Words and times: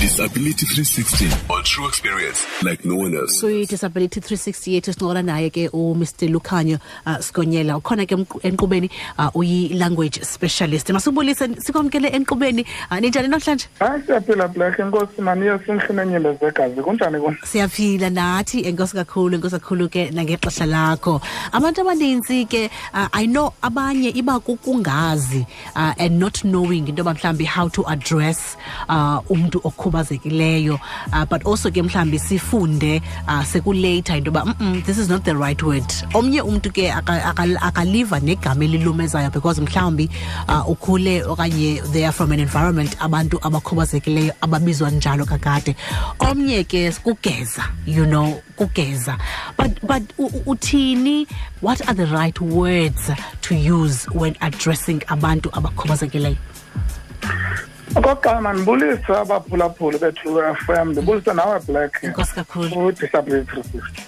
Disability 0.00 0.64
360 0.64 1.26
on 1.52 1.64
true 1.64 1.88
experience 1.88 2.46
like 2.62 2.84
no 2.84 2.94
one 2.94 3.14
else. 3.16 3.40
kwi-disability 3.42 4.20
360 4.20 4.72
yethu 4.74 4.92
sincokola 4.92 5.22
naye 5.22 5.50
ke 5.50 5.68
umr 5.72 6.06
lukhanyo 6.30 6.78
uh, 7.06 7.18
sikonyela 7.18 7.76
ukhona 7.76 8.06
ke 8.06 8.14
emqu- 8.14 8.40
enqubeni 8.46 8.90
uh, 9.18 9.30
uyi-language 9.34 10.22
specialist. 10.24 10.90
Masibulise 10.90 11.48
sikwamkele 11.58 12.08
enqubeni 12.08 12.64
uh, 12.90 12.98
ninjani 12.98 13.28
namhlanje? 13.28 13.66
Hayi 13.80 14.02
siyaphila 14.06 14.48
black. 14.48 14.78
Enkosi 14.78 15.20
maniye 15.22 15.58
simhlini 15.66 16.00
enyimbe 16.02 16.32
zegazi. 16.40 16.80
Kunjani 16.82 17.20
kona? 17.20 17.36
Siyaphila 17.44 18.10
nathi 18.10 18.64
enkosi 18.66 18.94
kakhulu 18.94 19.34
enkosi 19.36 19.58
kakhulu 19.58 19.88
ke 19.88 20.10
nangexesha 20.10 20.66
lakho. 20.66 21.20
Abantu 21.52 21.80
abaninzi 21.80 22.44
ke 22.48 22.70
uh, 22.94 23.08
i 23.12 23.26
know 23.26 23.52
abanye 23.62 24.10
iba 24.14 24.38
kukungazi 24.40 25.44
uh, 25.76 25.94
and 25.98 26.18
not 26.20 26.44
knowing 26.44 26.86
into 26.88 27.02
yoba 27.02 27.14
mhlawumbi 27.14 27.44
how 27.46 27.68
to 27.68 27.82
address 27.88 28.56
uh, 28.88 29.18
umntu 29.30 29.58
okhubazekileyo 29.88 30.74
uh, 31.12 31.24
but 31.24 31.46
also 31.46 31.70
ke 31.70 31.82
mhlawumbi 31.82 32.18
sifunde 32.18 33.02
uh, 33.28 33.42
sekulata 33.44 34.16
into 34.16 34.30
yoba 34.30 34.44
mm 34.44 34.82
this 34.84 34.98
is 34.98 35.08
not 35.08 35.24
the 35.24 35.34
right 35.34 35.62
word. 35.62 35.84
Omnye 36.14 36.40
umntu 36.42 36.70
ke 36.72 36.90
aka- 36.92 37.24
aka- 37.24 37.60
akaliva 37.60 38.20
negama 38.20 38.64
elilumezayo 38.64 39.32
because 39.32 39.60
mhlawumbi 39.60 40.08
uh, 40.48 40.68
ukhule 40.68 41.22
okanye 41.24 41.80
they 41.92 42.04
are 42.04 42.12
from 42.12 42.32
an 42.32 42.40
environment 42.40 42.96
abantu 43.00 43.38
abakhubazekileyo 43.42 44.32
ababizwa 44.40 44.90
njalo 44.90 45.24
kakade. 45.24 45.76
Omnye 46.20 46.64
ke 46.64 46.90
kugeza 47.02 47.64
you 47.86 48.04
know 48.06 48.40
kugeza. 48.56 49.18
But 49.56 49.80
but 49.82 50.02
u- 50.18 50.26
u- 50.26 50.42
uthini? 50.54 51.26
What 51.60 51.80
are 51.88 51.94
the 51.94 52.06
right 52.06 52.40
words 52.40 53.10
to 53.42 53.54
use 53.54 54.04
when 54.14 54.36
addressing 54.40 55.00
abantu 55.08 55.50
abakhubazekileyo? 55.52 56.36
Okokuqala 57.96 58.40
mandibulise 58.40 59.12
abaphulaphuli 59.12 59.98
bethu 59.98 60.42
fm 60.66 60.90
ndibulise 60.90 61.32
nawe 61.32 61.60
black. 61.60 61.92
Kakhulu. 62.34 62.70
kudisability 62.70 63.50
three 63.50 63.62
sixty 63.62 64.02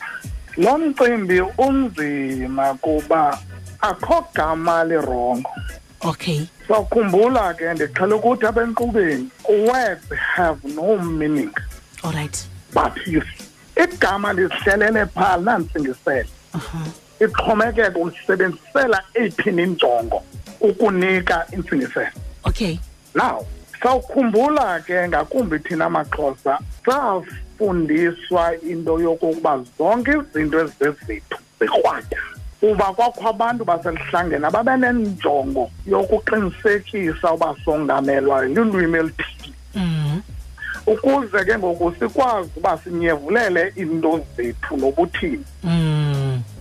lo 0.56 0.78
mcimbi 0.78 1.40
unzima 1.40 2.74
kuba 2.74 3.38
akho 3.80 4.26
gama 4.34 4.84
lirongo. 4.84 5.50
Okay. 6.02 6.46
Sawukhumbula 6.68 7.54
ke 7.54 7.74
ndiqhela 7.74 8.16
ukuthi 8.16 8.46
apha 8.46 8.62
enkqubeni 8.62 9.30
words 9.48 10.04
have 10.36 10.64
no 10.64 10.98
meaning. 10.98 11.52
All 12.04 12.12
right. 12.12 12.46
But 12.72 13.06
you 13.06 13.22
igama 13.76 14.32
lihlelele 14.32 15.06
phaa 15.06 15.36
nantsingisele 15.36 16.28
ixhomekeka 17.20 17.98
ulisebenzisela 17.98 19.02
eyiphi 19.14 19.50
injongo 19.50 20.22
ukunika 20.60 21.46
intsingiselo 21.52 22.12
okay. 22.44 22.78
Now 23.14 23.46
sawukhumbula 23.82 24.80
ke 24.80 25.08
ngakumbi 25.08 25.58
thina 25.58 25.88
maxhosa 25.90 26.58
safundiswa 26.86 28.54
into 28.62 29.00
yokokuba 29.00 29.64
zonke 29.78 30.10
izinto 30.10 30.60
ezizezethu 30.60 31.38
zikrwada 31.60 32.20
kuba 32.60 32.92
kwakho 32.92 33.28
abantu 33.28 33.64
baselihlangeni 33.64 34.44
ababe 34.44 34.76
nenjongo 34.76 35.70
yokuqinisekisa 35.86 37.32
uba 37.32 37.54
songamelwa 37.64 38.44
lulwimi 38.44 38.98
elithile 38.98 39.54
mm. 39.74 40.22
ukuze 40.86 41.44
ke 41.44 41.58
ngoku 41.58 41.94
sikwazi 41.98 42.50
uba 42.56 42.78
sinyevulele 42.78 43.72
iinto 43.76 44.20
zethu 44.36 44.76
nobuthini 44.76 45.44
Mm. 45.64 46.09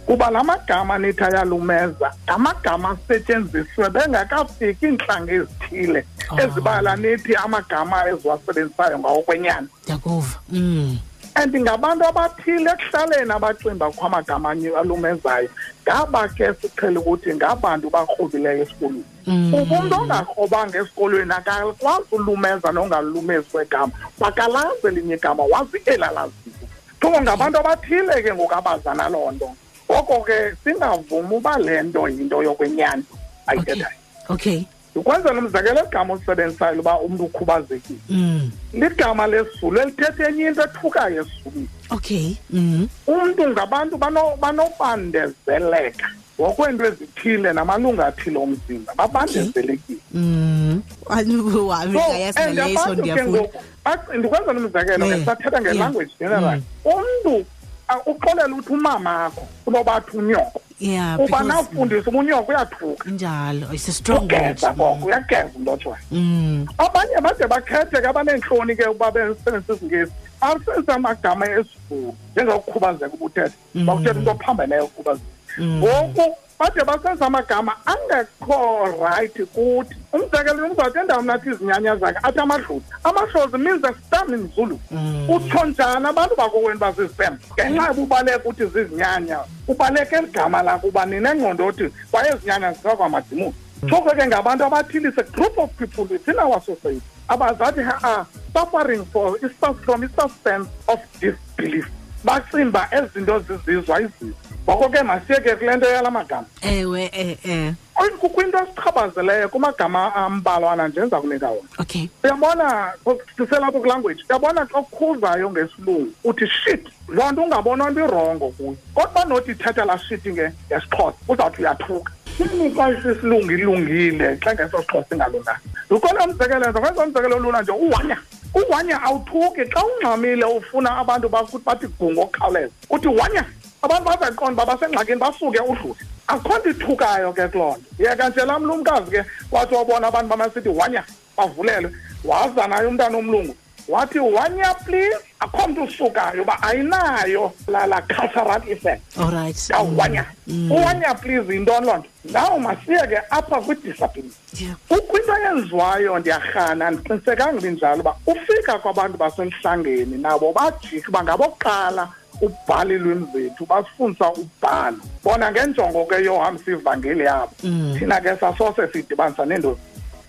Kuba 0.09 0.31
la 0.31 0.43
magama 0.43 0.97
nithi 0.97 1.23
ayalumeza 1.23 2.13
amagama 2.27 2.89
asetyenziswe 2.97 3.89
bengakafiki 3.89 4.85
iintlanga 4.85 5.33
ezithile 5.33 6.05
Oh. 6.31 6.39
ezibala 6.41 6.95
nithi 6.95 7.35
amagama 7.35 8.09
eziwasebenzisayo 8.09 8.99
ngawokwenyani 8.99 9.67
ndiyakuva 9.83 10.39
mm. 10.49 10.99
and 11.35 11.55
ngabantu 11.55 12.05
abathile 12.05 12.71
ekuhlaleni 12.71 13.31
abacimba 13.31 13.91
kho 13.91 14.05
amagama 14.05 14.49
alumezayo 14.52 15.49
ngaba 15.83 16.27
ke 16.27 16.53
siqhele 16.61 16.99
ukuthi 16.99 17.36
ngabantu 17.36 17.89
bakrobileyo 17.89 18.61
esikolweni 18.64 19.05
Mm. 19.27 19.53
uba 19.53 19.80
umntu 19.80 19.95
ongakrobanga 19.95 20.77
esikolweni 20.80 21.31
akakwazi 21.31 22.11
ulumeza 22.11 22.71
nongalumezi 22.71 23.49
kwegama 23.52 23.93
bakalazi 24.19 24.87
elinye 24.87 25.15
igama 25.15 25.43
wazi 25.43 25.77
elalaziyo 25.86 26.67
so 27.02 27.21
ngabantu 27.21 27.59
abathile 27.59 28.23
ke 28.23 28.33
ngoku 28.33 28.53
abazana 28.55 29.09
loo 29.09 29.31
nto 29.31 29.49
ngoko 29.92 30.22
ke 30.23 30.55
singavumi 30.64 31.36
uba 31.36 31.58
le 31.58 31.83
nto 31.83 32.08
yinto 32.10 32.44
yokwenyani 32.44 33.04
okay 33.48 33.48
ayithethayo 33.48 33.98
okay 34.30 34.64
ndikwenzela 34.95 35.39
umzekelo 35.39 35.80
egama 35.86 36.14
olisebenzisayo 36.14 36.80
uba 36.80 37.00
umntu 37.00 37.23
ukhubazekile 37.26 37.99
mm. 38.10 38.52
ligama 38.73 39.28
lesizulu 39.28 39.80
elithetha 39.82 40.30
enye 40.30 40.48
into 40.48 40.61
ethukayo 40.64 41.22
esizulwini 41.22 41.70
okay 41.89 42.36
mm. 42.49 42.88
umntu 43.08 43.49
ngabantu 43.49 43.98
bano- 43.98 44.36
banobandezeleka 44.42 46.08
ngokweento 46.42 46.86
ezithile 46.86 47.54
namalungu 47.54 48.02
athile 48.02 48.38
omzimba 48.39 48.94
babandezelekile 48.95 49.99
Mm. 50.14 50.82
So, 51.10 51.72
and 51.72 51.98
ayasingaleso 51.98 52.80
abantu 52.80 52.95
ke 52.95 53.02
ndiyafunda 53.02 53.39
ngoku 53.39 53.58
bac- 53.86 54.17
ndikwenzela 54.17 54.60
umzekelo 54.60 55.05
Yeah. 55.05 55.20
ke 55.20 55.26
sathetha 55.26 55.58
Yeah. 55.60 55.61
nge-language 55.76 56.11
general 56.20 56.58
Mm. 56.58 56.64
umntu 56.86 57.45
ah, 57.89 58.00
uxolela 58.05 58.55
uthi 58.55 58.73
umamakho 58.73 59.48
kunobathi 59.66 60.17
unyoko. 60.17 60.61
Yeah 60.80 61.16
uba 61.20 61.26
because 61.26 61.48
nawufundisa 61.48 62.10
uba 62.10 62.20
unyoko 62.20 62.52
uyathuka. 62.52 63.10
Njalo 63.10 63.73
it's 63.73 63.88
a 63.88 63.92
strong 63.92 64.22
word 64.22 64.58
ugeza 64.58 64.73
koko 64.73 65.05
uyageza 65.05 65.52
umntu 65.55 65.72
otshoyo 65.72 65.98
mm. 66.11 66.67
abanye 66.78 67.22
bade 67.22 67.48
bakhethe 67.48 68.02
ke 68.02 68.08
abaneentloni 68.08 68.76
ke 68.76 68.86
ukuba 68.86 69.11
besebenzisa 69.11 69.73
isingesi. 69.73 70.11
Asebenzisa 70.42 70.95
amagama 70.95 71.45
esifulu 71.49 72.16
njengokukhubazeka 72.36 73.14
ubuthetha 73.14 73.55
Mm. 73.76 73.86
bakuthetha 73.86 74.20
into 74.20 74.32
ophambeneyo 74.32 74.86
ukukhubazeka. 74.86 75.26
Mm. 75.58 75.78
ngoku 75.80 76.36
bade 76.59 76.83
basebenzisa 76.83 77.25
amagama 77.25 77.75
angekho 77.86 78.86
rayithi 79.02 79.45
kuthi 79.45 79.95
umzekelo 80.14 80.65
umzawuthi 80.67 80.99
endaweni 80.99 81.27
nathi 81.27 81.49
izinyanya 81.49 81.95
zakhe 81.95 82.20
athi 82.23 82.39
amadlozi 82.39 82.86
amahlozi 83.03 83.58
means 83.58 83.83
a 83.83 83.93
stem 83.93 84.33
in 84.33 84.47
zulu. 84.55 84.80
Mm. 84.92 85.30
utsho 85.30 85.65
njani 85.65 86.05
abantu 86.08 86.36
bakokweni 86.36 86.80
bazizistem 86.80 87.37
ngenxa 87.53 87.87
yobubaleka 87.87 88.49
uthi 88.49 88.65
zizinyanya 88.65 89.39
ubaleka 89.67 90.17
eli 90.17 90.27
gama 90.27 90.64
lakho 90.64 90.87
uba 90.87 91.05
ninengqondo 91.05 91.65
othi 91.65 91.89
kwayezinyanya 92.11 92.73
zikakwamadimoni 92.73 93.53
Thoko 93.87 94.11
ke 94.11 94.27
ngabantu 94.27 94.65
abathile 94.65 95.08
is 95.08 95.17
a 95.17 95.23
group 95.23 95.58
of 95.58 95.71
people 95.77 96.03
within 96.03 96.37
our 96.39 96.59
society 96.61 97.02
abazathi 97.30 97.81
ha 97.81 98.27
suffering 98.53 99.05
for 99.05 99.37
is 99.37 99.52
from 99.86 100.03
i-substance 100.03 100.67
of 100.89 100.99
disbelief. 101.21 101.87
Bacimba 102.23 102.87
ezi 102.91 103.07
zinto 103.13 103.39
zizizwa 103.39 104.02
izizo 104.02 104.35
ngoko 104.63 104.89
ke 104.89 105.03
masiyeke 105.03 105.55
kule 105.55 105.75
nto 105.75 105.87
yala 105.89 106.11
magama. 106.11 106.45
Ewe 106.61 107.09
eh 107.13 107.37
eh 107.45 107.73
Oyi, 107.99 108.11
kukho 108.11 108.41
into 108.41 108.57
esichaphazeleyo 108.57 109.49
kumagama 109.49 110.15
ambalwana 110.15 110.87
nje 110.87 110.99
endiza 110.99 111.21
kunika 111.21 111.47
wona. 111.49 111.67
Okay 111.80 112.07
uyabona 112.23 112.93
siselapho 113.37 113.80
kwilanguage 113.80 114.23
uyabona 114.30 114.65
xa 114.65 114.80
ukhuzayo 114.80 115.49
ngesilungu 115.52 116.13
uthi 116.23 116.47
shit 116.47 116.87
loo 117.07 117.31
nto 117.31 117.41
ungabonwa 117.43 117.89
nto 117.89 118.05
irongo 118.05 118.49
kuyo. 118.49 118.75
Kodwa 118.93 119.25
nothi 119.25 119.51
ithetha 119.51 119.86
laa 119.86 119.97
shit 119.97 120.25
nge- 120.25 120.51
ngesixhosa 120.67 121.17
uzawuthi 121.27 121.61
uyathuka. 121.61 122.11
Ini 122.39 122.75
xa 122.75 122.89
isisilungu 122.89 123.51
ilungile 123.51 124.37
xa 124.37 124.53
ngeso 124.53 124.77
sixhosa 124.81 125.15
ingalunganga? 125.15 125.59
Ndikhona 125.89 126.25
umzekelo 126.25 126.69
nza 126.69 126.80
kwenza 126.80 127.03
umzekelo 127.03 127.36
olula 127.36 127.61
nje 127.61 127.71
uwanya. 127.71 128.18
Uwanya 128.56 129.01
awuthuki 129.01 129.62
xa 129.65 129.83
ungxamile 129.86 130.45
ufuna 130.45 130.98
abantu 130.98 131.30
bakuthi 131.30 131.65
bathi 131.65 131.88
gungo 132.00 132.21
okukhawuleza 132.21 132.74
uthi 132.89 133.07
wanya 133.07 133.45
abantu 133.81 134.06
bazaqonda 134.10 134.63
uba 134.63 134.65
basengxakini 134.65 135.19
basuke 135.19 135.60
udlule. 135.60 135.95
Akho 136.27 136.57
nto 136.57 136.69
ithukayo 136.69 137.33
ke 137.33 137.48
kuloo 137.48 137.75
nto. 137.77 138.04
Yeka 138.04 138.30
nje 138.30 138.45
lam 138.45 138.65
lumkazi 138.65 139.12
ke 139.12 139.25
wathi 139.51 139.75
wabona 139.75 140.07
abantu 140.07 140.30
bamasithi 140.30 140.69
wanya 140.69 141.04
bavulelwe. 141.38 141.92
Waza 142.24 142.68
naye 142.68 142.88
umntana 142.88 143.18
omlungu 143.18 143.56
wathi 143.89 144.19
wanya 144.19 144.74
please? 144.86 145.18
Akho 145.40 145.68
mntu 145.68 145.84
usukayo 145.84 146.42
uba 146.44 146.63
ayinayo 146.63 147.52
la 147.68 147.86
la 147.88 148.02
cultural 148.02 148.62
effect. 148.68 149.02
All 149.18 149.31
right. 149.31 149.69
Yawanya 149.69 150.25
Mm. 150.48 150.72
uwanya 150.72 151.13
please 151.13 151.54
yintoni 151.54 151.86
loo 151.86 151.98
nto 151.98 152.08
naw 152.24 152.60
masiye 152.60 153.08
ke 153.08 153.18
apha 153.30 153.62
kwi-disability 153.62 154.36
yeah. 154.63 154.75
Kukho 154.90 155.18
into 155.18 155.34
eyenziwayo 155.38 156.19
ndiyarhana 156.19 156.88
andiqinisekanga 156.88 157.62
binjalo 157.62 158.02
uba 158.02 158.16
ufika 158.28 158.80
kwabantu 158.80 159.18
basemhlangeni 159.18 160.18
nabo 160.18 160.54
bajika 160.54 161.10
uba 161.10 161.24
ngabokuqala 161.24 162.08
ubhala 162.42 162.94
iilwimi 162.94 163.28
zethu 163.34 163.66
basifundisa 163.66 164.31
ubhala 164.31 164.98
bona 165.24 165.52
ngenjongo 165.52 166.06
ke 166.06 166.24
yohambisa 166.24 166.72
ivangeli 166.72 167.24
yabo 167.24 167.52
Mm. 167.63 167.96
thina 168.00 168.22
ke 168.22 168.36
sasose 168.40 168.88
sidibanisa 168.94 169.46
neendozi 169.46 169.80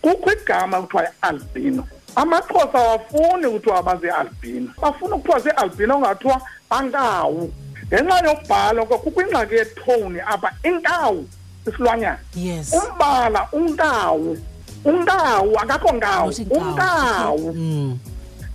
kukho 0.03 0.33
igama 0.33 0.83
kuthiwa 0.83 1.03
yi-albino 1.03 1.85
amaxhosa 2.17 2.79
awafuni 2.79 3.49
kuthiwa 3.51 3.83
bazi-albino 3.83 4.69
bafuna 4.83 5.17
ukuthiwa 5.17 5.41
zii-albino 5.41 5.97
ongathiwa 5.97 6.41
bankawu 6.71 7.53
ngenxa 7.93 8.19
yobhalo 8.27 8.87
ke 8.87 8.97
kukho 8.99 9.21
ingxaki 9.23 9.55
yethowuni 9.55 10.21
apha 10.21 10.53
inkawu 10.63 11.29
isilwanyana. 11.67 12.19
Yes. 12.35 12.73
Umbala 12.73 13.49
unkawu 13.53 14.39
unkawu 14.85 15.59
akakho 15.59 15.95
ngawu 15.95 16.27
Not 16.27 16.39
inkawu. 16.39 16.69
unkawu 16.71 17.53
mm. 17.55 17.99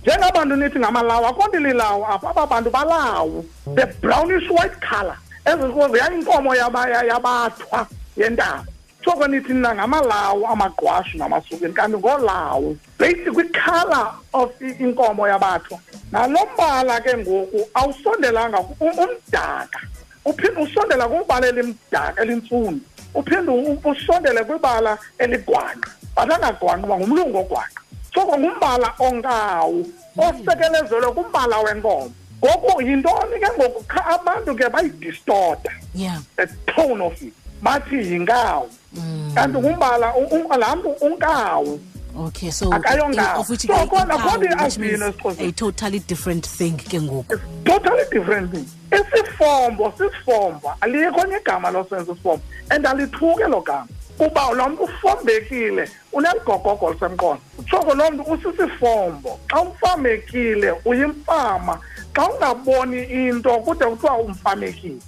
njengabantu 0.02 0.56
nithi 0.56 0.78
ngamalawo 0.78 1.26
akho 1.28 1.48
nto 1.48 1.58
lilawo 1.58 2.06
apha. 2.06 2.30
Aba 2.30 2.46
bantu 2.46 2.70
balawo 2.70 3.44
the 3.74 3.86
brownish 3.86 4.50
white 4.50 4.76
color 4.90 5.16
ezikozi 5.44 5.98
yayinkomo 5.98 6.54
yaba- 6.54 6.88
ya- 6.90 7.02
yabathwa 7.04 7.86
yentaba. 8.16 8.64
Soko 9.06 9.26
nithi 9.26 9.52
nina 9.54 9.74
ngamalawo 9.74 10.46
amagqwashu 10.48 11.18
namasukeni 11.18 11.72
kanti 11.72 11.96
ngolawo 11.98 12.76
based 12.98 13.28
kwikhala 13.30 14.14
of 14.32 14.50
inkomo 14.60 15.28
yabathwa 15.28 15.78
nalo 16.12 16.40
mbala 16.54 17.00
ke 17.00 17.16
ngoku 17.16 17.68
awusondelanga 17.74 18.58
um- 18.58 18.98
umdaka. 18.98 19.80
Uphinde 20.24 20.60
usondela 20.60 21.08
kwibala 21.08 21.46
elimdaka 21.46 22.22
elintsundu 22.22 22.80
uphinde 23.14 23.50
usondele 23.84 24.44
kwibala 24.44 24.98
eligwangqa 25.18 25.90
but 26.16 26.30
angagwangqa 26.30 26.86
uba 26.86 26.98
ngumlungu 26.98 27.38
ogwangqa 27.38 27.82
soko 28.14 28.38
ngumbala 28.38 28.94
onkawu 28.98 29.86
osekelezelwe 30.18 31.12
kumbala 31.12 31.58
wenkomo. 31.60 32.12
Ngoku 32.44 32.82
yintoni 32.82 33.40
ke 33.40 33.48
ngoku? 33.56 33.84
Abantu 34.14 34.54
ke 34.54 34.68
bayidistota. 34.68 35.70
Yeah. 35.94 36.18
The 36.36 36.46
tone 36.66 37.00
of 37.00 37.22
it. 37.22 37.32
Bathi 37.62 37.96
yinkawu. 37.96 38.68
Kanti 39.34 39.58
ngumbala 39.58 40.14
u- 40.16 40.28
u- 40.36 40.58
laa 40.58 40.76
mntu 40.76 40.88
unkawu. 41.00 41.80
Okay 42.18 42.50
so 42.50 42.70
Akayongawo. 42.70 43.40
of 43.40 43.50
which 43.50 43.60
So, 43.66 43.68
ke 43.68 43.86
khona- 43.90 44.14
inkawu, 44.14 44.18
khona 44.30 44.38
which 44.38 44.50
i-albino 44.50 44.98
means 44.98 45.02
esiXhoseni. 45.02 45.48
a 45.48 45.52
totally 45.52 45.98
different 45.98 46.46
thing 46.46 46.72
ke 46.76 47.00
ngoku. 47.00 47.32
It's 47.34 47.42
totally 47.64 48.04
different 48.10 48.50
thing. 48.52 48.66
Isifombo 48.90 49.92
sisifombo. 49.98 50.72
Alikho 50.80 51.26
nye 51.26 51.36
igama 51.36 51.70
losenza 51.70 52.12
isifombo. 52.12 52.40
And 52.70 52.84
alithuke 52.86 53.44
lo 53.50 53.60
gama. 53.60 53.86
Kuba 54.18 54.50
lo 54.54 54.68
mntu 54.68 54.82
ufombekile 54.84 55.90
uneligogogo 56.12 56.90
lisemqondo 56.92 57.38
utshoko 57.58 57.94
loo 57.94 58.10
mntu 58.10 58.22
usisifombo. 58.32 59.38
Xa 59.48 59.60
umfamekile 59.60 60.72
uyimfama 60.84 61.80
xa 62.14 62.28
ungaboni 62.30 63.02
into 63.04 63.50
kude 63.60 63.84
kuthiwa 63.84 64.18
umfamekile. 64.18 65.00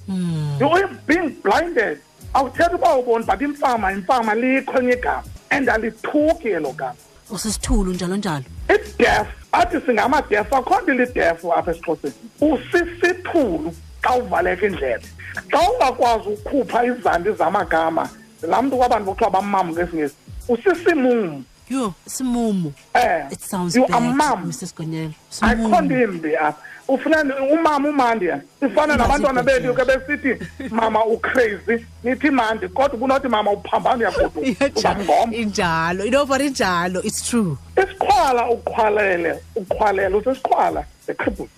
You 0.61 0.88
being 1.06 1.31
blinded. 1.43 1.99
Awuthethi 2.38 2.75
uba 2.75 2.96
uboni 2.96 3.25
but 3.25 3.40
imfama 3.40 3.93
imfama 3.93 4.35
likho 4.35 4.81
nye 4.82 4.93
igama 4.93 5.25
and 5.50 5.69
alithuki 5.69 6.49
elo 6.49 6.73
gama. 6.73 6.94
Usisithulu 7.31 7.93
njalo 7.93 8.17
njalo. 8.17 8.44
Idef 8.69 9.26
athi 9.52 9.81
singamadef 9.87 10.52
akho 10.52 10.81
nto 10.81 10.93
ilidefu 10.93 11.52
apha 11.52 11.70
esixhoseni. 11.70 12.14
Usisithulu 12.40 13.75
xa 14.02 14.14
uvaleka 14.14 14.67
indlebe. 14.67 15.06
Xa 15.50 15.70
ungakwazi 15.70 16.29
ukhupha 16.29 16.85
izandi 16.85 17.32
zamagama 17.32 18.08
laa 18.43 18.62
mntu 18.62 18.76
kwabantu 18.76 19.05
bokuthiwa 19.05 19.31
bamam 19.31 19.70
ngesingesi 19.70 20.14
usisimumu 20.49 21.44
yho 21.70 21.94
simumu. 22.06 22.73
Eh 22.94 23.32
it 23.32 23.41
sounds 23.41 23.76
you 23.76 23.87
bad 23.87 23.94
are 23.94 24.00
mum 24.00 24.49
mr 24.49 24.67
sigonyela 24.67 25.12
ayikho 25.41 25.81
nto 25.81 26.00
imbi 26.03 26.37
apha 26.37 26.62
ufuna 26.88 27.25
umama 27.53 27.88
umandi 27.88 28.25
yena 28.26 28.43
ifana 28.62 28.97
nabantwana 28.97 29.43
bethu 29.43 29.75
ke 29.75 29.85
besithi 29.85 30.32
mama 30.70 31.05
ucrazy 31.05 31.85
nithi 32.05 32.31
mandi 32.31 32.69
kodwa 32.69 32.99
kunothi 32.99 33.29
mama 33.29 33.50
uphambana 33.50 33.97
uyakudu 33.99 34.56
uzamngoma 34.76 35.35
injalo. 35.35 36.05
You 36.05 36.11
know 36.11 36.26
but 36.26 36.41
injalo. 36.41 37.05
It's 37.05 37.29
true. 37.29 37.59
Isikhwala 37.76 38.50
uqhwalele 38.50 39.41
uqhwalele 39.56 40.17
usisikhwala 40.17 40.85
eqhibhule 41.09 41.50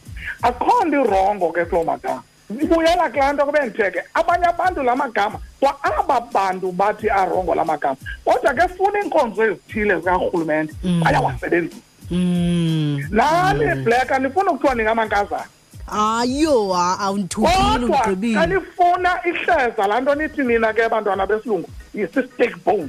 akho 0.42 0.84
nto 0.84 1.04
irongo 1.04 1.52
ke 1.52 1.64
kuloo 1.64 1.84
magama 1.84 2.22
ibuyela 2.62 3.10
kulaa 3.10 3.32
nto 3.32 3.46
kube 3.46 3.60
nditheke 3.60 4.02
abanye 4.14 4.46
abantu 4.46 4.82
la 4.82 4.96
magama 4.96 5.38
kwa 5.60 5.84
aba 5.84 6.20
bantu 6.20 6.72
bathi 6.72 7.10
arongo 7.10 7.54
la 7.54 7.64
magama. 7.64 7.96
Kodwa 8.24 8.54
ke 8.54 8.68
funa 8.68 8.98
iinkonzo 9.00 9.44
ezithile 9.44 9.96
zikarhulumente. 9.96 10.74
Bayawasebenzisa 11.04 11.76
mm. 12.10 13.06
Nani 13.10 13.82
black 13.84 14.12
andifuna 14.12 14.50
ukuthiwa 14.50 14.74
ningamankazana? 14.74 15.44
Ayo 15.92 16.74
awundithukile 16.74 17.54
kodwa 17.72 17.98
xa 17.98 18.02
ugqibile 18.02 18.46
nifuna 18.46 19.20
ihleza 19.24 19.86
laa 19.86 20.00
nto 20.00 20.14
nithi 20.14 20.42
nina 20.42 20.72
ke 20.72 20.88
bantwana 20.88 21.26
besilungu 21.26 21.68
yi-steak 21.94 22.56
bone. 22.64 22.88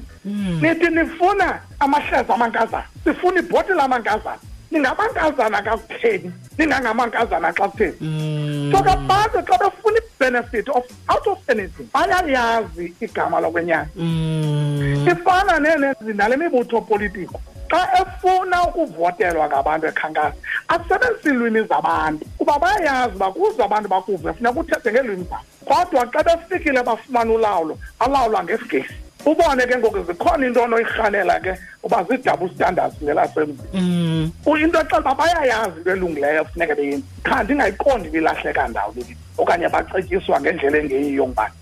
Nithi 0.62 0.90
nifuna 0.90 1.60
amahleza 1.80 2.34
amankazana 2.34 2.84
sifuna 3.04 3.40
ibhotile 3.40 3.82
amankazana 3.82 4.38
ningamankazana 4.72 5.62
kakutheni? 5.62 6.32
Ningangamankazana 6.58 7.54
xa 7.54 7.68
kutheni 7.68 8.72
so 8.72 8.84
kabantu 8.84 9.40
xa 9.46 9.58
befuna 9.58 10.00
i-benefit 10.00 10.70
of 10.70 10.86
out 11.10 11.28
of 11.28 11.50
anything 11.50 11.88
bayayazi 11.94 12.94
igama 13.02 13.40
lokwenyani. 13.40 13.90
Mm. 13.96 15.08
Ifana 15.08 15.60
nenezi 15.60 16.14
nale 16.14 16.38
mibutho 16.38 16.82
politiko. 16.82 17.42
Xa 17.70 17.88
efuna 18.02 18.64
ukuvotelwa 18.64 19.48
ngabantu 19.48 19.88
ekhankasa 19.88 20.36
asebenzise 20.68 21.30
iilwimi 21.30 21.62
zabantu 21.68 22.26
kuba 22.38 22.60
bayayazi 22.60 23.16
uba 23.16 23.32
kuze 23.32 23.64
abantu 23.64 23.90
bakuve 23.90 24.34
funeka 24.34 24.60
uthethe 24.60 24.92
ngeelwimi 24.92 25.24
zabo. 25.24 25.44
Kodwa 25.66 26.08
xa 26.12 26.24
befikile 26.24 26.84
bafumana 26.84 27.34
ulawulo 27.34 27.78
alawulwa 28.00 28.44
ngesigesi 28.44 28.94
ubone 29.26 29.68
ke 29.68 29.78
ngoku 29.78 30.04
zikhona 30.04 30.48
into 30.48 30.62
onoyirhanela 30.64 31.40
ke 31.40 31.54
uba 31.84 32.04
zii-double 32.04 32.50
standards 32.56 32.96
ngelasemzi 33.04 33.64
mm. 33.74 34.32
Into 34.62 34.80
exela 34.80 35.00
uba 35.00 35.16
bayayazi 35.16 35.78
into 35.78 35.92
elungileyo 35.92 36.46
funeke 36.46 36.76
beyenzi 36.76 37.04
qha 37.24 37.44
ndingayiqondi 37.44 38.10
bilahleka 38.10 38.68
ndawo 38.68 38.94
leli 38.96 39.18
okanye 39.38 39.70
bacetyiswa 39.70 40.42
ngendlela 40.42 40.78
engeyiyo 40.78 41.28
ngubani 41.28 41.61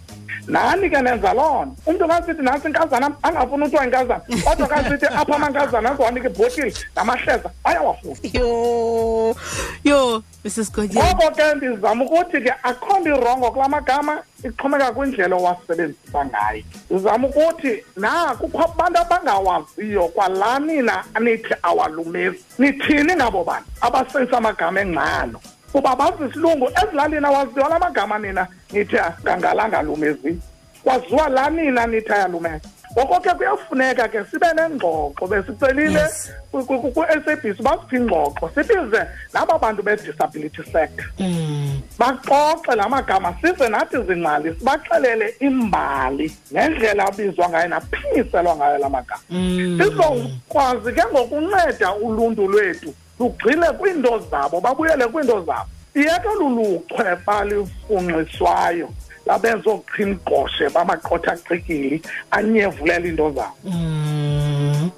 nani 0.49 0.89
ke 0.89 1.01
nenza 1.01 1.33
loo 1.33 1.65
nto? 1.65 1.75
Umntu 1.85 2.07
kasithi 2.07 2.41
nantsi 2.41 2.67
inkazana 2.67 3.11
angafuni 3.23 3.63
uthiwa 3.65 3.85
inkazana 3.85 4.21
kodwa 4.43 4.67
kasithi 4.67 5.05
apha 5.05 5.35
amankazana 5.35 5.91
azowanika 5.91 6.29
ibhotile 6.29 6.73
namahleza 6.95 7.49
ayawafuna 7.63 8.15
yo 8.33 9.35
yo 9.83 10.23
mr 10.45 10.65
sigonyela 10.65 11.13
ngoko 11.13 11.31
ke 11.31 11.55
ndizama 11.55 12.05
ukuthi 12.05 12.41
ke 12.41 12.53
akho 12.63 12.99
nto 12.99 13.09
irongo 13.09 13.51
kula 13.51 13.69
magama 13.69 14.23
ixhomeka 14.43 14.91
kwindlela 14.91 15.35
owasebenzisa 15.35 16.25
ngayo. 16.25 16.63
Ndizama 16.89 17.27
ukuthi 17.27 17.83
na 17.95 18.35
kukho 18.39 18.63
abantu 18.63 18.99
abangawaziyo 18.99 20.07
kwalaa 20.07 20.59
nina 20.59 21.03
nithi 21.19 21.53
awalumezi. 21.63 22.43
Nithini 22.57 23.15
ngabo 23.15 23.43
bantu 23.43 23.69
abasebenzisa 23.81 24.37
amagama 24.37 24.81
engqalo 24.81 25.41
kuba 25.71 25.95
bazi 25.95 26.23
isilungu 26.29 26.71
ezilalini 26.83 27.25
awaziwa 27.25 27.69
la 27.69 27.79
magama 27.79 28.19
nina. 28.19 28.47
Nithi 28.71 28.97
ngangalangalumezi 29.23 30.37
kwaziwa 30.83 31.29
laa 31.29 31.49
nina 31.49 31.87
nithi 31.87 32.11
ayalumeza 32.13 32.69
ngoko 32.93 33.19
ke 33.19 33.29
kuyafuneka 33.29 34.07
ke 34.07 34.25
sibe 34.31 34.47
nengxoxo 34.53 35.27
besicelile 35.27 35.99
Yes. 35.99 36.31
ku-SABC 36.51 37.61
basiphi 37.61 37.95
ingxoxo 37.95 38.49
sibize 38.55 39.01
naba 39.33 39.59
bantu 39.59 39.83
be-disability 39.83 40.63
sector. 40.71 41.05
Mm. 41.19 41.81
Baxoxe 41.99 42.75
la 42.75 42.89
magama 42.89 43.35
size 43.41 43.69
nathi 43.69 43.97
zingqali 44.07 44.55
sibaxelele 44.57 45.35
imbali 45.39 46.31
nendlela 46.51 47.05
abizwa 47.07 47.49
ngayo 47.49 47.67
naphinyiselwa 47.67 48.55
ngayo 48.55 48.77
la 48.77 48.89
magama. 48.89 49.21
Mm. 49.29 49.79
Sizokwazi 49.81 50.93
ke 50.93 51.03
ngokunceda 51.11 51.93
uluntu 51.95 52.47
lwethu 52.47 52.93
lugxile 53.19 53.67
kwiinto 53.77 54.19
zabo 54.31 54.61
babuyele 54.61 55.05
kwiinto 55.07 55.45
zabo. 55.45 55.69
Iyeke 55.95 56.29
luluchwe 56.39 57.05
balifunxiswayo 57.25 58.89
labenza 59.25 59.69
oqhinqoshe 59.71 60.69
bamaqothaqikili 60.69 62.01
anyevulela 62.31 63.05
iinto 63.07 63.31
zabo 63.31 63.55
mm. 63.63 64.91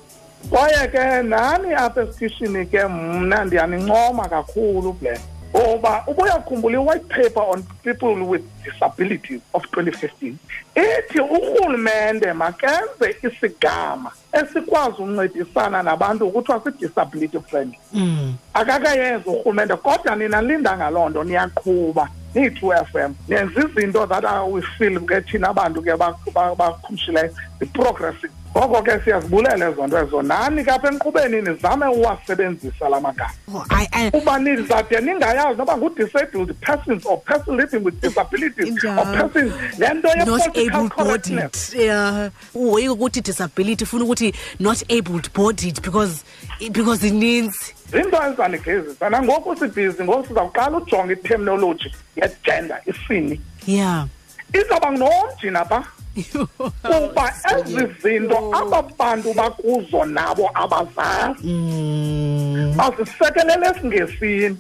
Kwaye 0.50 0.88
ke 0.88 1.24
nani 1.24 1.74
apha 1.74 2.02
esitishini 2.02 2.66
ke 2.66 2.88
mna 2.88 3.46
ndiyanincoma 3.46 4.30
kakhulu 4.30 4.94
ble 4.94 5.20
ngoba 5.56 6.04
ubuyakhumbula 6.08 6.78
i-white 6.80 7.08
paper 7.08 7.44
on 7.44 7.64
people 7.84 8.16
with 8.24 8.42
disabilities 8.64 9.42
of 9.54 9.64
2015 9.72 10.34
ithi 10.76 11.20
urhulumente 11.20 12.34
makenze 12.34 13.16
isigama 13.24 14.12
esikwazi 14.34 15.02
uncedisana 15.02 15.84
nabantu 15.84 16.32
kuthiwa 16.32 16.62
si-disability 16.64 17.40
friendly 17.40 17.80
mm 17.94 18.34
akakayenzi 18.54 19.30
urhulumente 19.30 19.76
kodwa 19.76 20.16
nina 20.16 20.42
linda 20.42 20.78
ngaloo 20.78 21.10
nto 21.10 21.24
niyaqhuba 21.24 22.10
niyi-two 22.36 22.74
f 22.74 22.96
m 22.96 23.16
nenza 23.28 23.62
izinto 23.62 24.08
that 24.08 24.26
are 24.26 24.52
we 24.52 24.62
feel 24.62 25.00
ke 25.00 25.22
thina 25.22 25.50
abantu 25.50 25.82
ke 25.82 25.92
bakhumshileyo 26.58 27.30
i-progressive 27.62 28.34
ngoko 28.58 28.82
ke 28.82 29.00
siyazibulela 29.04 29.70
ezo 29.70 29.88
nto 29.88 29.98
ezo. 30.00 30.22
Nani 30.22 30.64
ke 30.64 30.72
apha 30.72 30.88
enkqubeni 30.88 31.42
nizame 31.42 31.86
uwasebenzisa 31.86 32.90
la 32.90 33.00
magama? 33.00 33.32
Oh, 33.54 33.66
I, 33.70 33.88
I, 33.92 34.10
uba 34.14 34.40
nizade 34.40 35.00
ningayazi 35.00 35.58
noba 35.58 35.78
ngu-disabled 35.78 36.54
persons 36.62 37.06
or 37.06 37.18
person 37.22 37.58
living 37.58 37.84
with 37.84 38.02
disabilities 38.02 38.68
Injalo. 38.68 39.00
or 39.00 39.06
persons. 39.30 39.80
Le 39.80 39.88
nto 39.88 40.16
not 40.16 40.28
ye-political 40.28 40.80
able 40.80 40.90
correctness. 40.90 41.72
bodied 41.72 41.82
yeah 41.86 42.30
uhoyike 42.56 42.90
ukuthi 42.90 43.22
disability 43.22 43.86
funa 43.86 44.06
ukuthi 44.06 44.34
not 44.60 44.84
able 44.90 45.22
bodied 45.34 45.82
because 45.82 46.24
because 46.72 47.04
ininzi. 47.04 47.74
Zinto 47.92 48.18
ezanigezisa 48.34 49.10
nangoku 49.10 49.56
sibhizi 49.56 50.04
ngoku 50.04 50.28
sizawuqala 50.28 50.78
ujonga 50.78 51.14
iterminology 51.14 51.92
yegender 52.16 52.82
isini. 52.86 53.42
Yeah. 53.68 54.08
Izawuba 54.54 54.92
nomjina 54.92 55.66
pha 55.66 55.84
kuba 56.82 57.34
ezi 57.56 57.88
zinto 58.02 58.38
aba 58.56 58.82
bantu 58.98 59.34
bakuzo 59.34 60.06
nabo 60.06 60.50
abazazi. 60.54 61.48
Mm. 61.48 62.74
bazisekelele 62.76 63.68
esingesini 63.68 64.58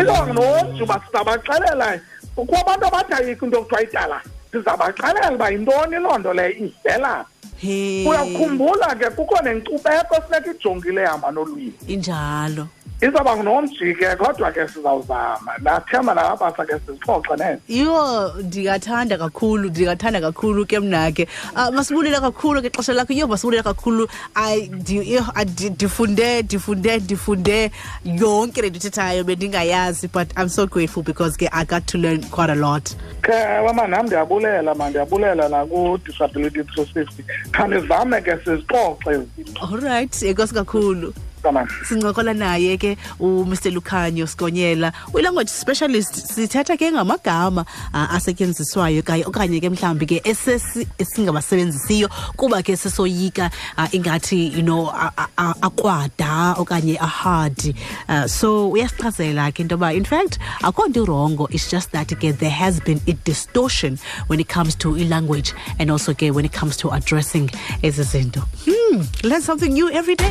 ilonga 0.00 0.32
nomntu 0.32 0.84
uba 0.84 1.00
sizabaxelela. 1.06 2.00
Kukho 2.34 2.56
abantu 2.56 2.86
abathi 2.86 3.12
ayikho 3.14 3.44
into 3.46 3.58
okuthiwa 3.58 3.82
ityala 3.82 4.20
sizabaxelela 4.52 5.32
uba 5.32 5.50
yintoni 5.50 5.96
loo 5.96 6.18
nto 6.18 6.32
leyo 6.32 6.56
ivela. 6.56 7.24
Hey. 7.58 8.06
uyakhumbula 8.06 8.94
ke 8.94 9.10
kukho 9.10 9.42
nenkcubeko 9.42 10.14
efuneka 10.16 10.50
ijongile 10.50 11.02
ehamba 11.02 11.30
nolwimi. 11.30 11.72
Injalo. 11.88 12.68
Izawuba 13.00 13.36
ngunomji 13.36 13.94
ke 13.94 14.16
kodwa 14.16 14.52
ke 14.52 14.68
sizawuzama. 14.68 15.52
Nathemba 15.62 16.14
nalapha 16.14 16.52
ke 16.66 16.78
sizixoxe 16.86 17.36
nene 17.38 17.58
Yho 17.68 18.32
ndingathanda 18.42 19.18
kakhulu 19.18 19.68
ndingathanda 19.70 20.20
kakhulu 20.20 20.66
ke 20.66 20.80
mna 20.80 21.12
ke. 21.12 21.28
Uh, 21.56 21.68
masibulela 21.74 22.20
kakhulu 22.20 22.62
ke 22.62 22.70
xesha 22.70 22.94
lakho. 22.94 23.12
Yho 23.14 23.26
masibulela 23.26 23.62
kakhulu. 23.62 24.08
I- 24.34 24.68
ndi- 24.72 25.12
yho, 25.14 25.24
ah, 25.34 25.44
ndi- 25.44 25.70
ndifunde 25.70 26.42
ndifunde 26.42 26.96
ndifunde 26.98 27.70
yonke 28.04 28.62
le 28.62 28.70
ndithethayo 28.70 29.08
ithethayo 29.08 29.24
bendingayazi 29.24 30.08
but 30.12 30.28
i'm 30.38 30.48
so 30.48 30.66
grateful 30.66 31.02
because 31.02 31.36
ke 31.36 31.48
i 31.52 31.64
got 31.64 31.86
to 31.86 31.98
learn 31.98 32.22
quite 32.30 32.50
a 32.50 32.54
lot. 32.54 32.94
Ke 33.22 33.32
ma 33.74 33.86
nam 33.86 34.06
ndiyabulela 34.06 34.74
ma 34.74 34.88
ndiyabulela 34.90 35.48
naku-disability 35.48 36.62
three 36.64 36.86
sixty 36.94 37.22
khandizame 37.52 38.20
ke 38.22 38.36
sizixoxe 38.44 39.26
all 39.62 39.80
right 39.80 40.22
enkosi 40.22 40.54
kakhulu 40.54 41.12
kamani 41.48 41.70
sincokola 41.88 42.34
naye 42.36 42.76
ke 42.76 42.96
umr 43.20 43.72
lukhanyo 43.72 44.26
sikonyela 44.26 44.92
uyi-language 45.12 45.48
specialist 45.48 46.14
sithetha 46.34 46.76
ke 46.76 46.92
ngamagama 46.92 47.64
asetyenziswayo 47.92 49.00
okanye 49.26 49.60
ke 49.60 49.70
mhlawumbi 49.72 50.06
ke 50.06 50.20
esingabasebenzisiyo 50.98 52.08
kuba 52.36 52.62
ke 52.62 52.76
sesoyika 52.76 53.50
uh, 53.78 53.88
ingathi 53.94 54.52
you 54.52 54.62
know 54.62 54.92
akwada 55.36 56.54
okanye 56.60 57.00
ahard 57.00 57.74
so 58.28 58.70
uyasichazela 58.70 59.48
ke 59.52 59.60
into 59.60 59.78
yoba 59.78 59.94
in 59.94 60.04
fact 60.04 60.38
akho 60.62 60.86
nto 60.88 61.04
irongo. 61.04 61.48
It's 61.50 61.70
just 61.70 61.92
that 61.92 62.08
ke 62.08 62.36
there 62.38 62.50
has 62.50 62.80
been 62.80 63.00
a 63.06 63.12
distortion 63.24 63.98
when 64.26 64.40
it 64.40 64.48
comes 64.48 64.74
to 64.76 64.96
i-language 64.96 65.54
and 65.78 65.90
also 65.90 66.12
ke 66.14 66.34
when 66.34 66.44
it 66.44 66.52
comes 66.52 66.76
to 66.76 66.90
addressing 66.90 67.48
ezi 67.82 68.04
zinto. 68.04 68.42
Hmm, 68.66 69.02
learn 69.28 69.42
something 69.42 69.72
new 69.72 69.90
every 69.90 70.14
day 70.14 70.30